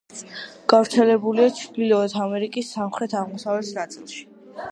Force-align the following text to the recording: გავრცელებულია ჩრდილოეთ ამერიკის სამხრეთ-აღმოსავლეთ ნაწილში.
გავრცელებულია 0.71 1.51
ჩრდილოეთ 1.59 2.17
ამერიკის 2.23 2.73
სამხრეთ-აღმოსავლეთ 2.79 3.73
ნაწილში. 3.81 4.27